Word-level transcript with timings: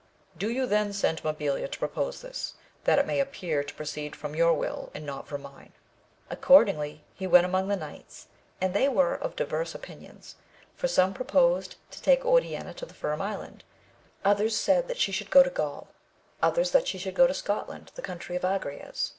Do 0.35 0.49
you 0.49 0.65
then 0.65 0.93
send 0.93 1.21
Mabilia 1.21 1.69
to 1.69 1.77
propose 1.77 2.21
this, 2.23 2.55
that 2.85 2.97
it 2.97 3.05
may 3.05 3.19
appear 3.19 3.63
to 3.63 3.73
proceed 3.75 4.15
from 4.15 4.33
your 4.33 4.51
will 4.51 4.89
and 4.95 5.05
not 5.05 5.27
from 5.27 5.43
mine. 5.43 5.73
Accord 6.27 6.69
ingly 6.69 7.01
he 7.13 7.27
went 7.27 7.45
among 7.45 7.67
the 7.67 7.75
knights, 7.75 8.25
and 8.59 8.73
they 8.73 8.89
were 8.89 9.13
of 9.13 9.35
divers 9.35 9.75
opinions, 9.75 10.37
for 10.75 10.87
some 10.87 11.13
proposed 11.13 11.75
to 11.91 12.01
take 12.01 12.25
Oriana 12.25 12.73
to 12.73 12.85
the 12.87 12.95
Firm 12.95 13.21
Island, 13.21 13.63
others 14.25 14.65
that 14.65 14.97
she 14.97 15.11
should 15.11 15.29
go 15.29 15.43
to 15.43 15.51
Gaul, 15.51 15.89
others 16.41 16.71
that 16.71 16.87
she 16.87 16.97
should 16.97 17.13
go 17.13 17.27
to 17.27 17.33
Scotland, 17.35 17.91
the 17.93 18.01
country 18.01 18.35
of 18.35 18.41
Agrayes. 18.41 19.09